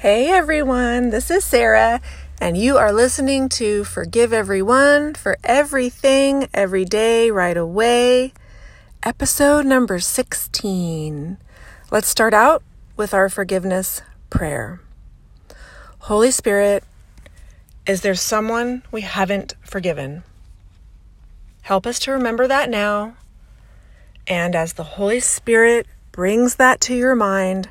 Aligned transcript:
Hey 0.00 0.28
everyone, 0.28 1.10
this 1.10 1.28
is 1.28 1.44
Sarah, 1.44 2.00
and 2.40 2.56
you 2.56 2.76
are 2.78 2.92
listening 2.92 3.48
to 3.48 3.82
Forgive 3.82 4.32
Everyone 4.32 5.14
for 5.14 5.36
Everything, 5.42 6.46
Every 6.54 6.84
Day, 6.84 7.32
Right 7.32 7.56
Away, 7.56 8.32
episode 9.02 9.66
number 9.66 9.98
16. 9.98 11.36
Let's 11.90 12.06
start 12.06 12.32
out 12.32 12.62
with 12.96 13.12
our 13.12 13.28
forgiveness 13.28 14.00
prayer. 14.30 14.80
Holy 15.98 16.30
Spirit, 16.30 16.84
is 17.84 18.02
there 18.02 18.14
someone 18.14 18.84
we 18.92 19.00
haven't 19.00 19.56
forgiven? 19.62 20.22
Help 21.62 21.88
us 21.88 21.98
to 21.98 22.12
remember 22.12 22.46
that 22.46 22.70
now. 22.70 23.16
And 24.28 24.54
as 24.54 24.74
the 24.74 24.84
Holy 24.84 25.18
Spirit 25.18 25.88
brings 26.12 26.54
that 26.54 26.80
to 26.82 26.94
your 26.94 27.16
mind, 27.16 27.70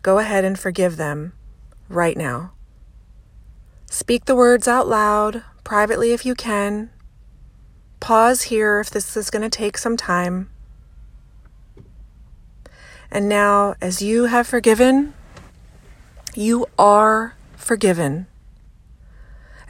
go 0.00 0.18
ahead 0.18 0.46
and 0.46 0.58
forgive 0.58 0.96
them 0.96 1.34
right 1.88 2.16
now. 2.16 2.52
Speak 3.90 4.26
the 4.26 4.34
words 4.34 4.68
out 4.68 4.86
loud, 4.86 5.42
privately 5.64 6.12
if 6.12 6.26
you 6.26 6.34
can. 6.34 6.90
Pause 8.00 8.42
here 8.42 8.80
if 8.80 8.90
this 8.90 9.16
is 9.16 9.30
going 9.30 9.42
to 9.42 9.50
take 9.50 9.78
some 9.78 9.96
time. 9.96 10.50
And 13.10 13.28
now, 13.28 13.74
as 13.80 14.02
you 14.02 14.26
have 14.26 14.46
forgiven, 14.46 15.14
you 16.34 16.66
are 16.78 17.34
forgiven. 17.56 18.26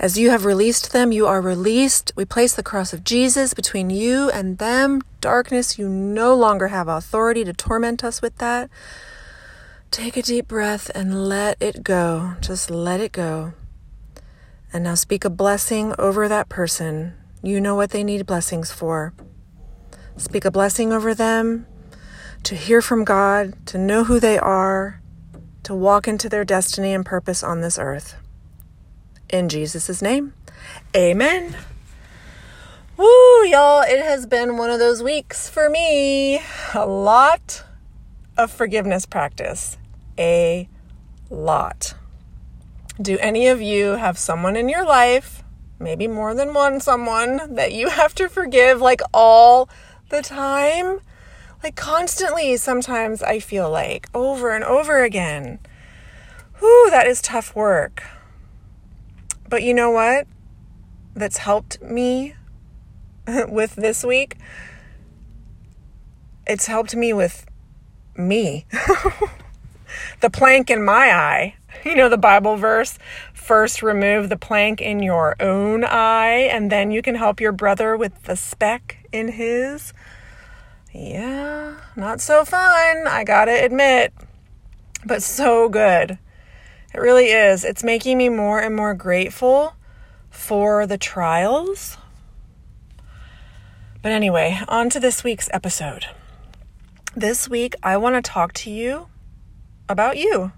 As 0.00 0.16
you 0.16 0.30
have 0.30 0.44
released 0.44 0.92
them, 0.92 1.10
you 1.10 1.26
are 1.26 1.40
released. 1.40 2.12
We 2.14 2.24
place 2.24 2.54
the 2.54 2.62
cross 2.62 2.92
of 2.92 3.02
Jesus 3.02 3.54
between 3.54 3.90
you 3.90 4.30
and 4.30 4.58
them. 4.58 5.02
Darkness, 5.20 5.78
you 5.78 5.88
no 5.88 6.34
longer 6.34 6.68
have 6.68 6.86
authority 6.86 7.44
to 7.44 7.52
torment 7.52 8.04
us 8.04 8.22
with 8.22 8.38
that. 8.38 8.70
Take 9.90 10.16
a 10.16 10.22
deep 10.22 10.48
breath 10.48 10.90
and 10.94 11.28
let 11.28 11.56
it 11.60 11.82
go. 11.82 12.34
Just 12.40 12.70
let 12.70 13.00
it 13.00 13.10
go. 13.10 13.54
And 14.72 14.84
now 14.84 14.94
speak 14.94 15.24
a 15.24 15.30
blessing 15.30 15.94
over 15.98 16.28
that 16.28 16.48
person. 16.48 17.14
You 17.42 17.60
know 17.60 17.74
what 17.74 17.90
they 17.90 18.04
need 18.04 18.26
blessings 18.26 18.70
for. 18.70 19.14
Speak 20.16 20.44
a 20.44 20.50
blessing 20.50 20.92
over 20.92 21.14
them 21.14 21.66
to 22.42 22.54
hear 22.54 22.82
from 22.82 23.04
God, 23.04 23.54
to 23.66 23.78
know 23.78 24.04
who 24.04 24.20
they 24.20 24.38
are, 24.38 25.00
to 25.62 25.74
walk 25.74 26.06
into 26.06 26.28
their 26.28 26.44
destiny 26.44 26.92
and 26.92 27.04
purpose 27.04 27.42
on 27.42 27.60
this 27.60 27.78
earth. 27.78 28.16
In 29.30 29.48
Jesus' 29.48 30.02
name, 30.02 30.34
amen. 30.94 31.56
Woo, 32.96 33.44
y'all, 33.46 33.82
it 33.82 34.04
has 34.04 34.26
been 34.26 34.56
one 34.56 34.70
of 34.70 34.78
those 34.78 35.02
weeks 35.02 35.48
for 35.48 35.70
me. 35.70 36.40
A 36.74 36.86
lot 36.86 37.64
of 38.38 38.52
forgiveness 38.52 39.04
practice. 39.04 39.76
A 40.16 40.68
lot. 41.28 41.94
Do 43.00 43.18
any 43.18 43.48
of 43.48 43.60
you 43.60 43.96
have 43.96 44.16
someone 44.16 44.56
in 44.56 44.68
your 44.68 44.84
life, 44.84 45.42
maybe 45.78 46.08
more 46.08 46.34
than 46.34 46.54
one 46.54 46.80
someone, 46.80 47.54
that 47.54 47.72
you 47.72 47.88
have 47.90 48.14
to 48.14 48.28
forgive 48.28 48.80
like 48.80 49.02
all 49.12 49.68
the 50.08 50.22
time? 50.22 51.00
Like 51.62 51.74
constantly, 51.74 52.56
sometimes 52.56 53.22
I 53.22 53.40
feel 53.40 53.68
like 53.68 54.08
over 54.14 54.50
and 54.50 54.64
over 54.64 55.02
again. 55.02 55.58
Whew, 56.60 56.88
that 56.90 57.06
is 57.06 57.20
tough 57.20 57.54
work. 57.54 58.04
But 59.48 59.62
you 59.62 59.74
know 59.74 59.90
what? 59.90 60.26
That's 61.14 61.38
helped 61.38 61.82
me 61.82 62.34
with 63.48 63.74
this 63.74 64.04
week. 64.04 64.36
It's 66.46 66.66
helped 66.66 66.94
me 66.94 67.12
with 67.12 67.47
me. 68.18 68.66
the 70.20 70.30
plank 70.30 70.70
in 70.70 70.84
my 70.84 71.12
eye. 71.14 71.54
You 71.84 71.94
know, 71.94 72.08
the 72.08 72.18
Bible 72.18 72.56
verse 72.56 72.98
first 73.48 73.82
remove 73.82 74.28
the 74.28 74.36
plank 74.36 74.80
in 74.80 75.02
your 75.02 75.34
own 75.40 75.82
eye, 75.84 76.48
and 76.52 76.70
then 76.70 76.90
you 76.90 77.00
can 77.00 77.14
help 77.14 77.40
your 77.40 77.52
brother 77.52 77.96
with 77.96 78.24
the 78.24 78.36
speck 78.36 78.98
in 79.10 79.28
his. 79.28 79.94
Yeah, 80.92 81.76
not 81.96 82.20
so 82.20 82.44
fun, 82.44 83.06
I 83.06 83.24
gotta 83.24 83.64
admit, 83.64 84.12
but 85.06 85.22
so 85.22 85.68
good. 85.68 86.18
It 86.92 86.98
really 86.98 87.26
is. 87.26 87.64
It's 87.64 87.84
making 87.84 88.18
me 88.18 88.28
more 88.28 88.60
and 88.60 88.74
more 88.74 88.94
grateful 88.94 89.74
for 90.30 90.86
the 90.86 90.98
trials. 90.98 91.96
But 94.02 94.12
anyway, 94.12 94.60
on 94.68 94.90
to 94.90 95.00
this 95.00 95.24
week's 95.24 95.48
episode. 95.52 96.06
This 97.18 97.48
week, 97.48 97.74
I 97.82 97.96
want 97.96 98.14
to 98.14 98.22
talk 98.22 98.52
to 98.52 98.70
you 98.70 99.08
about 99.88 100.18
you. 100.18 100.52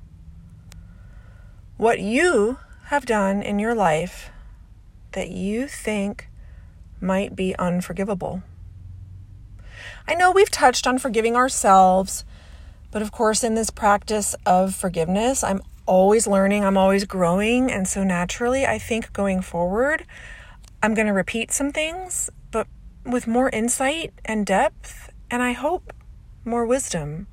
What 1.79 2.01
you 2.01 2.59
have 2.89 3.07
done 3.07 3.43
in 3.43 3.59
your 3.59 3.75
life 3.75 4.29
that 5.13 5.31
you 5.31 5.67
think 5.67 6.29
might 7.01 7.35
be 7.35 7.57
unforgivable. 7.59 8.43
I 10.07 10.15
know 10.15 10.33
we've 10.33 10.51
touched 10.51 10.87
on 10.87 10.99
forgiving 10.99 11.35
ourselves, 11.35 12.27
but 12.91 13.01
of 13.01 13.11
course, 13.11 13.43
in 13.43 13.55
this 13.55 13.71
practice 13.71 14.35
of 14.45 14.75
forgiveness, 14.75 15.43
I'm 15.43 15.63
always 15.87 16.27
learning, 16.27 16.67
I'm 16.67 16.77
always 16.77 17.07
growing. 17.07 17.73
And 17.73 17.89
so 17.89 18.05
naturally, 18.05 18.67
I 18.67 18.77
think 18.77 19.15
going 19.15 19.41
forward, 19.41 20.05
I'm 20.83 20.93
going 20.93 21.07
to 21.07 21.15
repeat 21.15 21.53
some 21.53 21.73
things, 21.73 22.29
but 22.51 22.67
with 23.07 23.27
more 23.27 23.49
insight 23.49 24.13
and 24.27 24.45
depth, 24.45 25.11
and 25.31 25.43
I 25.43 25.53
hope 25.53 25.95
more 26.45 26.67
wisdom. 26.67 27.27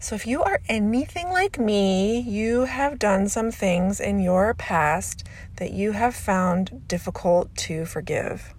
So, 0.00 0.14
if 0.14 0.26
you 0.26 0.42
are 0.42 0.60
anything 0.68 1.30
like 1.30 1.58
me, 1.58 2.20
you 2.20 2.66
have 2.66 3.00
done 3.00 3.28
some 3.28 3.50
things 3.50 3.98
in 3.98 4.20
your 4.20 4.54
past 4.54 5.24
that 5.56 5.72
you 5.72 5.92
have 5.92 6.14
found 6.14 6.86
difficult 6.86 7.54
to 7.56 7.84
forgive. 7.84 8.54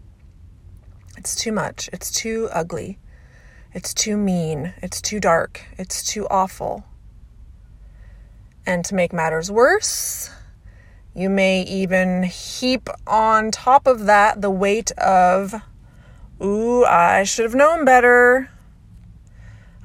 It's 1.18 1.36
too 1.36 1.54
much. 1.54 1.90
It's 1.94 2.12
too 2.12 2.50
ugly. 2.52 3.00
It's 3.74 3.94
too 3.94 4.18
mean. 4.18 4.74
It's 4.82 5.02
too 5.02 5.20
dark. 5.20 5.62
It's 5.78 6.04
too 6.04 6.28
awful. 6.30 6.86
And 8.66 8.84
to 8.86 8.96
make 8.96 9.14
matters 9.14 9.50
worse, 9.50 10.32
you 11.14 11.30
may 11.30 11.64
even 11.64 12.24
heap 12.24 12.90
on 13.08 13.52
top 13.52 13.88
of 13.88 14.06
that 14.06 14.42
the 14.42 14.50
weight 14.50 14.92
of, 14.92 15.56
ooh, 16.42 16.86
I 16.86 17.24
should 17.24 17.46
have 17.46 17.56
known 17.56 17.86
better. 17.86 18.50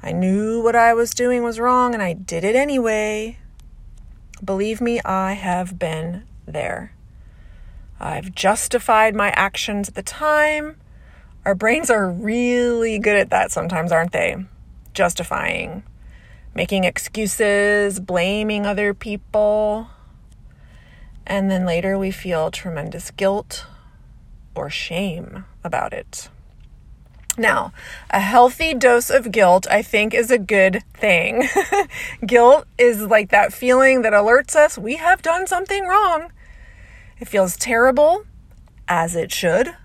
I 0.05 0.11
knew 0.11 0.61
what 0.61 0.75
I 0.75 0.93
was 0.93 1.15
doing 1.15 1.41
was 1.41 1.59
wrong 1.59 1.95
and 1.95 2.03
I 2.03 2.13
did 2.13 2.43
it 2.43 2.55
anyway. 2.55 3.39
Believe 4.43 4.79
me, 4.79 5.01
I 5.01 5.33
have 5.33 5.79
been 5.79 6.25
there. 6.45 6.93
I've 7.99 8.35
justified 8.35 9.15
my 9.15 9.29
actions 9.31 9.89
at 9.89 9.95
the 9.95 10.03
time. 10.03 10.75
Our 11.43 11.55
brains 11.55 11.89
are 11.89 12.07
really 12.07 12.99
good 12.99 13.15
at 13.15 13.31
that 13.31 13.51
sometimes, 13.51 13.91
aren't 13.91 14.11
they? 14.11 14.45
Justifying, 14.93 15.81
making 16.53 16.83
excuses, 16.83 17.99
blaming 17.99 18.67
other 18.67 18.93
people. 18.93 19.89
And 21.25 21.49
then 21.49 21.65
later 21.65 21.97
we 21.97 22.11
feel 22.11 22.51
tremendous 22.51 23.09
guilt 23.09 23.65
or 24.53 24.69
shame 24.69 25.45
about 25.63 25.93
it. 25.93 26.29
Now, 27.37 27.73
a 28.09 28.21
healthy 28.21 28.73
dose 28.73 29.09
of 29.09 29.31
guilt, 29.31 29.67
I 29.69 29.81
think, 29.81 30.13
is 30.13 30.31
a 30.31 30.37
good 30.37 30.83
thing. 30.93 31.49
guilt 32.25 32.65
is 32.77 33.01
like 33.01 33.29
that 33.31 33.51
feeling 33.51 34.03
that 34.03 34.13
alerts 34.13 34.55
us 34.55 34.77
we 34.77 34.95
have 34.95 35.21
done 35.21 35.45
something 35.45 35.85
wrong. 35.85 36.31
It 37.19 37.27
feels 37.27 37.57
terrible, 37.57 38.25
as 38.87 39.15
it 39.15 39.31
should, 39.31 39.75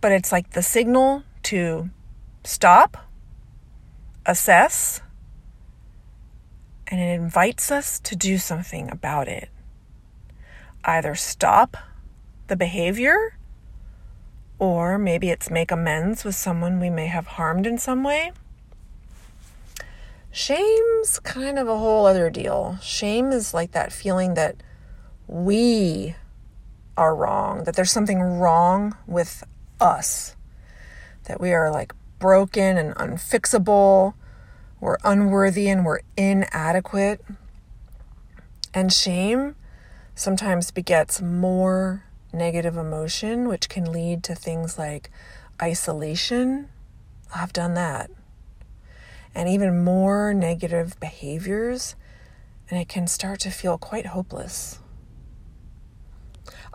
but 0.00 0.12
it's 0.12 0.32
like 0.32 0.50
the 0.50 0.62
signal 0.62 1.22
to 1.44 1.90
stop, 2.44 2.96
assess, 4.26 5.00
and 6.88 7.00
it 7.00 7.14
invites 7.20 7.70
us 7.70 8.00
to 8.00 8.16
do 8.16 8.38
something 8.38 8.90
about 8.90 9.28
it. 9.28 9.50
Either 10.84 11.14
stop 11.14 11.76
the 12.46 12.56
behavior 12.56 13.37
or 14.58 14.98
maybe 14.98 15.30
it's 15.30 15.50
make 15.50 15.70
amends 15.70 16.24
with 16.24 16.34
someone 16.34 16.80
we 16.80 16.90
may 16.90 17.06
have 17.06 17.26
harmed 17.26 17.66
in 17.66 17.78
some 17.78 18.02
way. 18.02 18.32
Shame's 20.30 21.18
kind 21.20 21.58
of 21.58 21.68
a 21.68 21.78
whole 21.78 22.06
other 22.06 22.30
deal. 22.30 22.78
Shame 22.82 23.32
is 23.32 23.54
like 23.54 23.72
that 23.72 23.92
feeling 23.92 24.34
that 24.34 24.56
we 25.26 26.14
are 26.96 27.14
wrong, 27.14 27.64
that 27.64 27.76
there's 27.76 27.92
something 27.92 28.20
wrong 28.20 28.96
with 29.06 29.44
us, 29.80 30.36
that 31.24 31.40
we 31.40 31.52
are 31.52 31.70
like 31.70 31.92
broken 32.18 32.76
and 32.76 32.94
unfixable, 32.96 34.14
we're 34.80 34.98
unworthy 35.04 35.68
and 35.68 35.84
we're 35.84 36.00
inadequate. 36.16 37.24
And 38.74 38.92
shame 38.92 39.56
sometimes 40.14 40.70
begets 40.70 41.22
more 41.22 42.04
negative 42.32 42.76
emotion, 42.76 43.48
which 43.48 43.68
can 43.68 43.90
lead 43.90 44.22
to 44.24 44.34
things 44.34 44.78
like 44.78 45.10
isolation. 45.60 46.68
I've 47.34 47.52
done 47.52 47.74
that. 47.74 48.10
And 49.34 49.48
even 49.48 49.84
more 49.84 50.34
negative 50.34 50.98
behaviors 51.00 51.94
and 52.70 52.80
it 52.80 52.88
can 52.88 53.06
start 53.06 53.40
to 53.40 53.50
feel 53.50 53.78
quite 53.78 54.06
hopeless. 54.06 54.78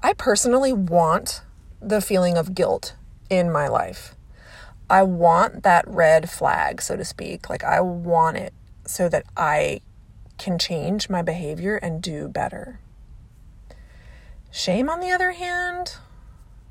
I 0.02 0.14
personally 0.14 0.74
want 0.74 1.42
the 1.82 2.02
feeling 2.02 2.38
of 2.38 2.56
guilt 2.56 2.96
in 3.30 3.52
my 3.52 3.68
life. 3.68 4.16
I 4.90 5.04
want 5.04 5.64
that 5.64 5.88
red 5.88 6.30
flag, 6.30 6.82
so 6.82 6.96
to 6.96 7.06
speak. 7.06 7.50
Like, 7.50 7.64
I 7.64 7.80
want 7.80 8.38
it 8.38 8.54
so 8.86 9.08
that 9.10 9.26
I 9.38 9.82
can 10.38 10.60
change 10.60 11.10
my 11.10 11.22
behavior 11.22 11.78
and 11.78 12.02
do 12.02 12.28
better. 12.28 12.80
Shame, 14.56 14.88
on 14.88 15.00
the 15.00 15.10
other 15.10 15.32
hand, 15.32 15.96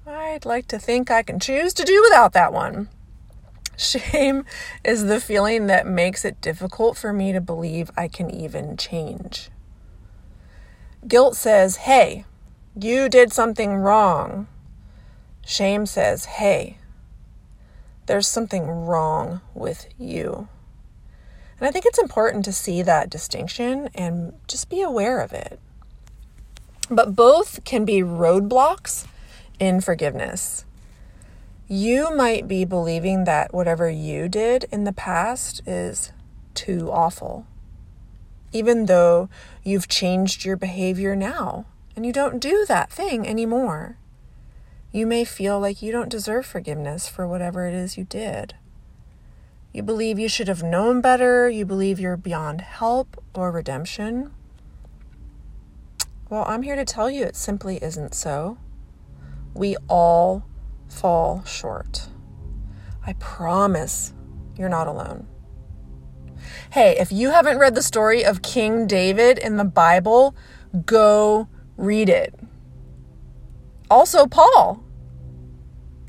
I'd 0.07 0.45
like 0.45 0.69
to 0.69 0.79
think 0.79 1.11
I 1.11 1.25
can 1.25 1.41
choose 1.41 1.75
to 1.75 1.83
do 1.83 2.01
without 2.01 2.33
that 2.33 2.53
one. 2.53 2.89
Shame 3.77 4.45
is 4.85 5.07
the 5.07 5.21
feeling 5.21 5.67
that 5.67 5.85
makes 5.85 6.25
it 6.25 6.41
difficult 6.41 6.97
for 6.97 7.13
me 7.13 7.33
to 7.33 7.41
believe 7.41 7.91
I 7.97 8.07
can 8.07 8.31
even 8.31 8.77
change. 8.77 9.51
Guilt 11.09 11.35
says, 11.35 11.79
hey, 11.79 12.25
you 12.81 13.09
did 13.09 13.33
something 13.33 13.75
wrong. 13.75 14.47
Shame 15.45 15.85
says, 15.85 16.27
hey, 16.27 16.79
there's 18.07 18.29
something 18.29 18.65
wrong 18.65 19.41
with 19.55 19.89
you. 19.99 20.47
And 21.59 21.67
I 21.67 21.73
think 21.73 21.85
it's 21.85 21.99
important 21.99 22.45
to 22.45 22.53
see 22.53 22.81
that 22.83 23.11
distinction 23.11 23.89
and 23.93 24.35
just 24.47 24.71
be 24.71 24.83
aware 24.83 25.19
of 25.19 25.33
it. 25.33 25.59
But 26.95 27.17
both 27.17 27.65
can 27.65 27.87
be 27.87 28.01
roadblocks 28.01 29.07
in 29.59 29.81
forgiveness. 29.81 30.67
You 31.67 32.15
might 32.15 32.47
be 32.47 32.67
believing 32.67 33.25
that 33.25 33.55
whatever 33.55 33.89
you 33.89 34.29
did 34.29 34.67
in 34.71 34.85
the 34.85 34.93
past 34.93 35.63
is 35.67 36.13
too 36.53 36.91
awful, 36.93 37.47
even 38.53 38.85
though 38.85 39.31
you've 39.65 39.89
changed 39.89 40.45
your 40.45 40.59
behavior 40.59 41.17
now 41.17 41.65
and 41.97 42.05
you 42.05 42.13
don't 42.13 42.39
do 42.39 42.67
that 42.69 42.93
thing 42.93 43.27
anymore. 43.27 43.97
You 44.93 45.07
may 45.07 45.25
feel 45.25 45.59
like 45.59 45.81
you 45.81 45.93
don't 45.93 46.11
deserve 46.11 46.45
forgiveness 46.45 47.09
for 47.09 47.27
whatever 47.27 47.67
it 47.67 47.73
is 47.73 47.97
you 47.97 48.05
did. 48.05 48.55
You 49.73 49.83
believe 49.83 50.19
you 50.19 50.29
should 50.29 50.49
have 50.49 50.63
known 50.63 51.01
better. 51.01 51.49
You 51.49 51.65
believe 51.65 51.99
you're 51.99 52.19
beyond 52.19 52.61
help 52.61 53.23
or 53.33 53.51
redemption. 53.51 54.33
Well, 56.33 56.47
I'm 56.49 56.63
here 56.63 56.77
to 56.77 56.85
tell 56.87 57.11
you 57.11 57.25
it 57.25 57.37
simply 57.37 57.77
isn't 57.85 58.15
so. 58.15 58.57
We 59.53 59.77
all 59.87 60.47
fall 60.89 61.45
short. 61.45 62.09
I 63.07 63.13
promise 63.21 64.15
you're 64.57 64.71
not 64.71 64.87
alone. 64.87 65.27
Hey, 66.71 66.97
if 66.99 67.13
you 67.13 67.33
haven't 67.33 67.59
read 67.59 67.75
the 67.75 67.83
story 67.83 68.25
of 68.25 68.41
King 68.41 68.87
David 68.87 69.37
in 69.37 69.59
the 69.59 69.65
Bible, 69.67 70.35
go 70.87 71.49
read 71.77 72.09
it. 72.09 72.35
Also, 73.91 74.25
Paul. 74.27 74.83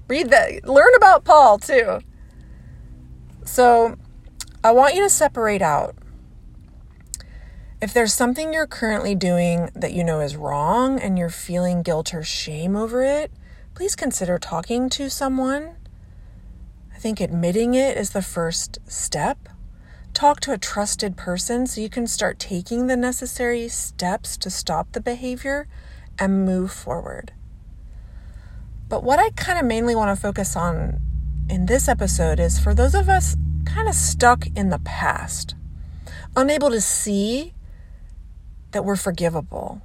Read 0.07 0.29
that. 0.29 0.65
Learn 0.65 0.95
about 0.95 1.25
Paul 1.25 1.59
too. 1.59 1.99
So, 3.43 3.97
I 4.63 4.71
want 4.71 4.95
you 4.95 5.01
to 5.03 5.09
separate 5.09 5.61
out. 5.61 5.97
If 7.83 7.93
there's 7.93 8.13
something 8.13 8.53
you're 8.53 8.65
currently 8.65 9.13
doing 9.13 9.69
that 9.75 9.91
you 9.91 10.05
know 10.05 10.21
is 10.21 10.37
wrong 10.37 11.01
and 11.01 11.19
you're 11.19 11.29
feeling 11.29 11.81
guilt 11.81 12.13
or 12.13 12.23
shame 12.23 12.77
over 12.77 13.03
it, 13.03 13.29
please 13.73 13.93
consider 13.93 14.39
talking 14.39 14.89
to 14.91 15.09
someone. 15.09 15.75
I 16.95 16.97
think 16.97 17.19
admitting 17.19 17.73
it 17.73 17.97
is 17.97 18.11
the 18.11 18.21
first 18.21 18.79
step. 18.87 19.49
Talk 20.13 20.39
to 20.39 20.53
a 20.53 20.57
trusted 20.57 21.17
person 21.17 21.67
so 21.67 21.81
you 21.81 21.89
can 21.89 22.07
start 22.07 22.39
taking 22.39 22.87
the 22.87 22.95
necessary 22.95 23.67
steps 23.67 24.37
to 24.37 24.49
stop 24.49 24.93
the 24.93 25.01
behavior 25.01 25.67
and 26.17 26.45
move 26.45 26.71
forward. 26.71 27.33
But 28.87 29.03
what 29.03 29.19
I 29.19 29.31
kind 29.31 29.59
of 29.59 29.65
mainly 29.65 29.93
want 29.93 30.15
to 30.15 30.21
focus 30.21 30.55
on 30.55 31.01
in 31.49 31.65
this 31.65 31.89
episode 31.89 32.39
is 32.39 32.61
for 32.61 32.73
those 32.73 32.95
of 32.95 33.09
us 33.09 33.35
kind 33.65 33.89
of 33.89 33.93
stuck 33.93 34.47
in 34.55 34.69
the 34.69 34.79
past, 34.79 35.55
unable 36.33 36.69
to 36.69 36.79
see 36.79 37.53
that 38.73 38.85
we're 38.85 38.95
forgivable, 38.95 39.81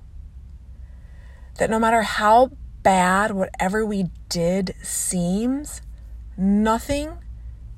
that 1.59 1.71
no 1.71 1.79
matter 1.79 2.03
how 2.03 2.51
bad 2.83 3.31
whatever 3.31 3.85
we 3.85 4.07
did 4.29 4.75
seems, 4.83 5.81
nothing 6.37 7.19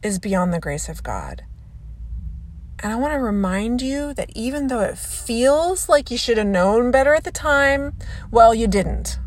is 0.03 0.19
beyond 0.19 0.53
the 0.53 0.61
grace 0.61 0.89
of 0.89 1.03
God. 1.03 1.45
And 2.83 2.93
I 2.93 2.97
want 2.97 3.13
to 3.13 3.19
remind 3.19 3.83
you 3.83 4.15
that 4.15 4.31
even 4.35 4.69
though 4.69 4.81
it 4.81 4.97
feels 4.97 5.89
like 5.89 6.11
you 6.11 6.17
should 6.17 6.39
have 6.39 6.47
known 6.47 6.91
better 6.91 7.15
at 7.15 7.25
the 7.25 7.31
time, 7.31 7.95
well, 8.31 8.55
you 8.55 8.67
didn't. 8.67 9.19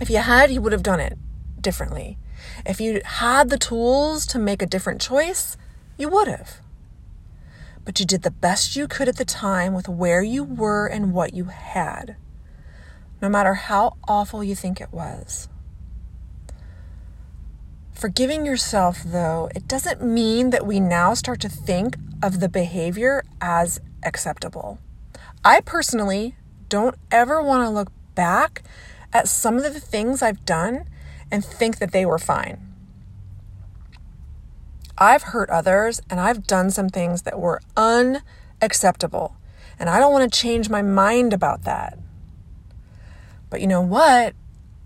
If 0.00 0.10
you 0.10 0.18
had, 0.18 0.50
you 0.50 0.60
would 0.60 0.72
have 0.72 0.82
done 0.82 1.00
it 1.00 1.16
differently. 1.60 2.18
If 2.66 2.80
you 2.80 3.00
had 3.04 3.48
the 3.48 3.56
tools 3.56 4.26
to 4.26 4.38
make 4.38 4.60
a 4.60 4.66
different 4.66 5.00
choice, 5.00 5.56
you 5.96 6.10
would 6.10 6.28
have. 6.28 6.60
But 7.86 7.98
you 7.98 8.04
did 8.04 8.22
the 8.22 8.30
best 8.30 8.76
you 8.76 8.86
could 8.86 9.08
at 9.08 9.16
the 9.16 9.24
time 9.24 9.72
with 9.72 9.88
where 9.88 10.22
you 10.22 10.44
were 10.44 10.86
and 10.86 11.14
what 11.14 11.32
you 11.32 11.44
had 11.44 12.16
no 13.20 13.28
matter 13.28 13.54
how 13.54 13.96
awful 14.06 14.44
you 14.44 14.54
think 14.54 14.80
it 14.80 14.92
was. 14.92 15.48
Forgiving 17.92 18.44
yourself, 18.44 19.02
though, 19.04 19.48
it 19.54 19.66
doesn't 19.66 20.02
mean 20.02 20.50
that 20.50 20.66
we 20.66 20.80
now 20.80 21.14
start 21.14 21.40
to 21.40 21.48
think 21.48 21.96
of 22.22 22.40
the 22.40 22.48
behavior 22.48 23.24
as 23.40 23.80
acceptable. 24.02 24.78
I 25.44 25.60
personally 25.60 26.36
don't 26.68 26.96
ever 27.10 27.42
want 27.42 27.64
to 27.64 27.70
look 27.70 27.90
back 28.14 28.62
at 29.12 29.28
some 29.28 29.56
of 29.56 29.62
the 29.62 29.80
things 29.80 30.20
I've 30.20 30.44
done 30.44 30.84
and 31.30 31.44
think 31.44 31.78
that 31.78 31.92
they 31.92 32.04
were 32.04 32.18
fine. 32.18 32.74
I've 34.98 35.24
hurt 35.24 35.50
others 35.50 36.00
and 36.08 36.20
I've 36.20 36.46
done 36.46 36.70
some 36.70 36.88
things 36.88 37.22
that 37.22 37.38
were 37.38 37.60
unacceptable, 37.76 39.36
and 39.78 39.90
I 39.90 39.98
don't 39.98 40.12
want 40.12 40.32
to 40.32 40.40
change 40.40 40.70
my 40.70 40.82
mind 40.82 41.32
about 41.32 41.64
that. 41.64 41.98
But 43.50 43.60
you 43.60 43.66
know 43.66 43.82
what? 43.82 44.34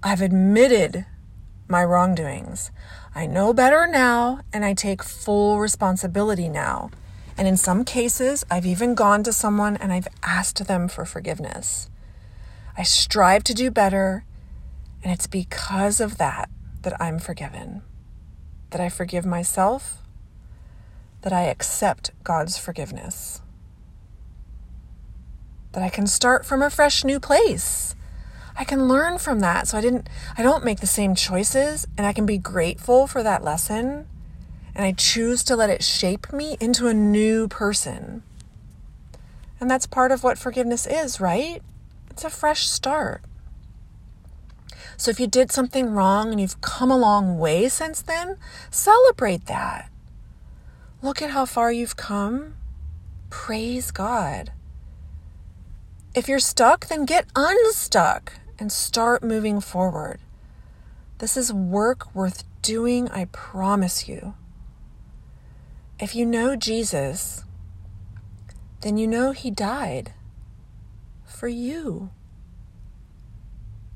I've 0.02 0.20
admitted 0.20 1.06
my 1.68 1.84
wrongdoings. 1.84 2.70
I 3.14 3.26
know 3.26 3.52
better 3.52 3.86
now, 3.86 4.40
and 4.52 4.64
I 4.64 4.74
take 4.74 5.02
full 5.02 5.60
responsibility 5.60 6.48
now. 6.48 6.90
And 7.36 7.46
in 7.48 7.56
some 7.56 7.84
cases, 7.84 8.44
I've 8.50 8.66
even 8.66 8.94
gone 8.94 9.22
to 9.22 9.32
someone 9.32 9.76
and 9.76 9.92
I've 9.92 10.08
asked 10.22 10.66
them 10.66 10.88
for 10.88 11.04
forgiveness. 11.04 11.88
I 12.76 12.82
strive 12.82 13.44
to 13.44 13.54
do 13.54 13.70
better, 13.70 14.24
and 15.02 15.12
it's 15.12 15.26
because 15.26 16.00
of 16.00 16.18
that 16.18 16.50
that 16.82 17.00
I'm 17.00 17.18
forgiven. 17.18 17.82
That 18.70 18.80
I 18.80 18.88
forgive 18.88 19.26
myself, 19.26 19.98
that 21.22 21.32
I 21.32 21.42
accept 21.42 22.12
God's 22.22 22.56
forgiveness, 22.56 23.42
that 25.72 25.82
I 25.82 25.88
can 25.88 26.06
start 26.06 26.46
from 26.46 26.62
a 26.62 26.70
fresh 26.70 27.04
new 27.04 27.20
place 27.20 27.94
I 28.60 28.64
can 28.64 28.88
learn 28.88 29.16
from 29.16 29.40
that. 29.40 29.68
So 29.68 29.78
I 29.78 29.80
didn't 29.80 30.06
I 30.36 30.42
don't 30.42 30.64
make 30.66 30.80
the 30.80 30.86
same 30.86 31.14
choices 31.14 31.86
and 31.96 32.06
I 32.06 32.12
can 32.12 32.26
be 32.26 32.36
grateful 32.36 33.06
for 33.06 33.22
that 33.22 33.42
lesson 33.42 34.06
and 34.74 34.84
I 34.84 34.92
choose 34.92 35.42
to 35.44 35.56
let 35.56 35.70
it 35.70 35.82
shape 35.82 36.30
me 36.30 36.58
into 36.60 36.86
a 36.86 36.94
new 36.94 37.48
person. 37.48 38.22
And 39.58 39.70
that's 39.70 39.86
part 39.86 40.12
of 40.12 40.22
what 40.22 40.38
forgiveness 40.38 40.86
is, 40.86 41.20
right? 41.20 41.62
It's 42.10 42.22
a 42.22 42.28
fresh 42.28 42.68
start. 42.68 43.22
So 45.00 45.10
if 45.10 45.18
you 45.18 45.26
did 45.26 45.50
something 45.50 45.92
wrong 45.92 46.30
and 46.30 46.38
you've 46.38 46.60
come 46.60 46.90
a 46.90 46.98
long 46.98 47.38
way 47.38 47.70
since 47.70 48.02
then, 48.02 48.36
celebrate 48.70 49.46
that. 49.46 49.90
Look 51.00 51.22
at 51.22 51.30
how 51.30 51.46
far 51.46 51.72
you've 51.72 51.96
come. 51.96 52.56
Praise 53.30 53.90
God. 53.90 54.52
If 56.14 56.28
you're 56.28 56.38
stuck, 56.38 56.88
then 56.88 57.06
get 57.06 57.24
unstuck 57.34 58.34
and 58.58 58.70
start 58.70 59.24
moving 59.24 59.62
forward. 59.62 60.20
This 61.16 61.34
is 61.34 61.50
work 61.50 62.14
worth 62.14 62.44
doing, 62.60 63.08
I 63.08 63.24
promise 63.24 64.06
you. 64.06 64.34
If 65.98 66.14
you 66.14 66.26
know 66.26 66.56
Jesus, 66.56 67.42
then 68.82 68.98
you 68.98 69.06
know 69.06 69.32
He 69.32 69.50
died 69.50 70.12
for 71.24 71.48
you. 71.48 72.10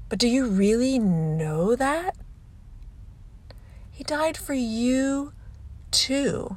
But 0.08 0.18
do 0.18 0.28
you 0.28 0.46
really 0.46 0.98
know 0.98 1.74
that? 1.76 2.16
He 3.90 4.04
died 4.04 4.36
for 4.36 4.54
you 4.54 5.32
too. 5.90 6.56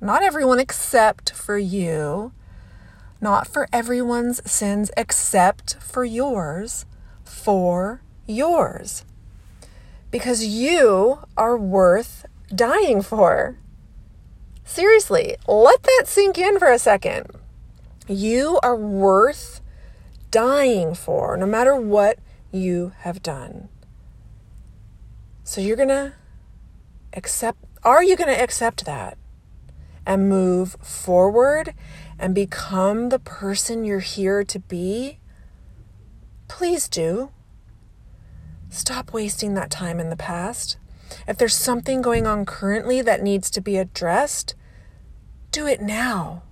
Not 0.00 0.22
everyone 0.22 0.60
except 0.60 1.32
for 1.32 1.58
you. 1.58 2.32
Not 3.20 3.48
for 3.48 3.68
everyone's 3.72 4.48
sins 4.50 4.90
except 4.96 5.76
for 5.80 6.04
yours 6.04 6.86
for 7.26 8.00
yours. 8.26 9.04
Because 10.10 10.46
you 10.46 11.18
are 11.36 11.56
worth 11.56 12.24
dying 12.54 13.02
for. 13.02 13.58
Seriously, 14.64 15.36
let 15.46 15.82
that 15.82 16.04
sink 16.06 16.38
in 16.38 16.58
for 16.58 16.70
a 16.70 16.78
second. 16.78 17.26
You 18.08 18.58
are 18.62 18.76
worth 18.76 19.60
dying 20.30 20.94
for, 20.94 21.36
no 21.36 21.46
matter 21.46 21.74
what 21.74 22.18
you 22.52 22.92
have 23.00 23.22
done. 23.22 23.68
So 25.44 25.60
you're 25.60 25.76
going 25.76 25.88
to 25.88 26.12
accept, 27.12 27.58
are 27.82 28.02
you 28.02 28.16
going 28.16 28.34
to 28.34 28.42
accept 28.42 28.84
that 28.84 29.16
and 30.04 30.28
move 30.28 30.76
forward 30.80 31.74
and 32.18 32.34
become 32.34 33.08
the 33.08 33.18
person 33.18 33.84
you're 33.84 34.00
here 34.00 34.42
to 34.44 34.58
be? 34.58 35.18
Please 36.48 36.88
do. 36.88 37.30
Stop 38.70 39.12
wasting 39.12 39.54
that 39.54 39.70
time 39.70 40.00
in 40.00 40.10
the 40.10 40.16
past. 40.16 40.78
If 41.28 41.38
there's 41.38 41.54
something 41.54 42.02
going 42.02 42.26
on 42.26 42.44
currently 42.44 43.00
that 43.02 43.22
needs 43.22 43.50
to 43.50 43.60
be 43.60 43.76
addressed, 43.76 44.54
do 45.52 45.66
it 45.66 45.80
now. 45.80 46.42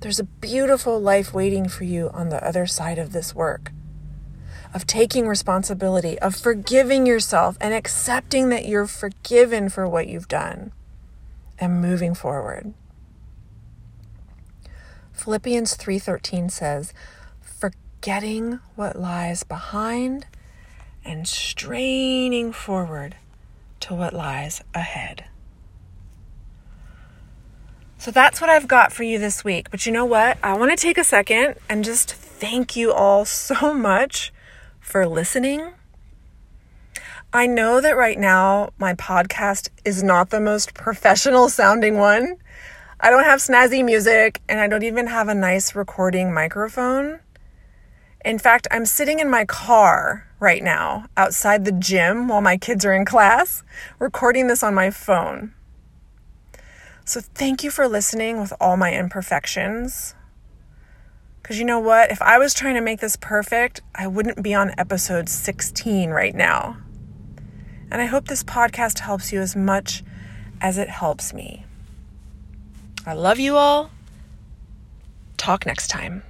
There's 0.00 0.18
a 0.18 0.24
beautiful 0.24 1.00
life 1.00 1.32
waiting 1.32 1.68
for 1.68 1.84
you 1.84 2.10
on 2.12 2.28
the 2.28 2.44
other 2.46 2.66
side 2.66 2.98
of 2.98 3.12
this 3.12 3.34
work 3.34 3.70
of 4.74 4.86
taking 4.88 5.28
responsibility, 5.28 6.18
of 6.18 6.34
forgiving 6.34 7.06
yourself 7.06 7.56
and 7.60 7.72
accepting 7.72 8.48
that 8.48 8.66
you're 8.66 8.88
forgiven 8.88 9.68
for 9.68 9.88
what 9.88 10.08
you've 10.08 10.26
done 10.26 10.72
and 11.60 11.80
moving 11.80 12.12
forward. 12.12 12.74
Philippians 15.12 15.76
3:13 15.76 16.50
says, 16.50 16.92
"Forgetting 17.40 18.58
what 18.74 19.00
lies 19.00 19.44
behind 19.44 20.26
and 21.04 21.28
straining 21.28 22.52
forward 22.52 23.14
to 23.78 23.94
what 23.94 24.12
lies 24.12 24.60
ahead." 24.74 25.24
So 27.96 28.10
that's 28.10 28.40
what 28.40 28.50
I've 28.50 28.68
got 28.68 28.92
for 28.92 29.04
you 29.04 29.18
this 29.18 29.44
week. 29.44 29.70
But 29.70 29.86
you 29.86 29.92
know 29.92 30.04
what? 30.04 30.36
I 30.42 30.52
want 30.54 30.72
to 30.72 30.76
take 30.76 30.98
a 30.98 31.04
second 31.04 31.54
and 31.70 31.84
just 31.84 32.12
thank 32.12 32.74
you 32.76 32.92
all 32.92 33.24
so 33.24 33.72
much 33.90 34.32
for 34.84 35.06
listening. 35.06 35.72
I 37.32 37.46
know 37.46 37.80
that 37.80 37.96
right 37.96 38.18
now 38.18 38.70
my 38.78 38.94
podcast 38.94 39.70
is 39.84 40.02
not 40.02 40.30
the 40.30 40.40
most 40.40 40.74
professional 40.74 41.48
sounding 41.48 41.98
one. 41.98 42.36
I 43.00 43.10
don't 43.10 43.24
have 43.24 43.40
snazzy 43.40 43.84
music 43.84 44.40
and 44.48 44.60
I 44.60 44.68
don't 44.68 44.84
even 44.84 45.08
have 45.08 45.28
a 45.28 45.34
nice 45.34 45.74
recording 45.74 46.32
microphone. 46.32 47.18
In 48.24 48.38
fact, 48.38 48.68
I'm 48.70 48.86
sitting 48.86 49.18
in 49.18 49.28
my 49.28 49.44
car 49.46 50.28
right 50.38 50.62
now 50.62 51.06
outside 51.16 51.64
the 51.64 51.72
gym 51.72 52.28
while 52.28 52.40
my 52.40 52.56
kids 52.56 52.84
are 52.84 52.94
in 52.94 53.04
class, 53.04 53.62
recording 53.98 54.46
this 54.46 54.62
on 54.62 54.74
my 54.74 54.90
phone. 54.90 55.54
So, 57.04 57.20
thank 57.20 57.64
you 57.64 57.70
for 57.70 57.86
listening 57.88 58.40
with 58.40 58.52
all 58.60 58.76
my 58.76 58.94
imperfections. 58.94 60.14
Because 61.44 61.58
you 61.58 61.66
know 61.66 61.78
what? 61.78 62.10
If 62.10 62.22
I 62.22 62.38
was 62.38 62.54
trying 62.54 62.74
to 62.76 62.80
make 62.80 63.00
this 63.00 63.16
perfect, 63.16 63.82
I 63.94 64.06
wouldn't 64.06 64.42
be 64.42 64.54
on 64.54 64.72
episode 64.78 65.28
16 65.28 66.08
right 66.08 66.34
now. 66.34 66.78
And 67.90 68.00
I 68.00 68.06
hope 68.06 68.28
this 68.28 68.42
podcast 68.42 69.00
helps 69.00 69.30
you 69.30 69.42
as 69.42 69.54
much 69.54 70.02
as 70.62 70.78
it 70.78 70.88
helps 70.88 71.34
me. 71.34 71.66
I 73.04 73.12
love 73.12 73.38
you 73.38 73.56
all. 73.56 73.90
Talk 75.36 75.66
next 75.66 75.88
time. 75.88 76.22